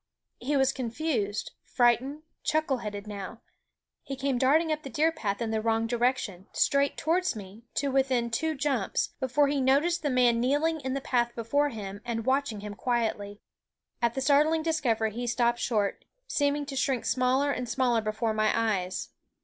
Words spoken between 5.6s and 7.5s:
wrong direction, straight towards